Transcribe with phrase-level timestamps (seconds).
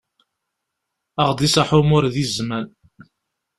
[1.21, 2.67] Ad ɣ-d-iṣaḥ umur di zzman.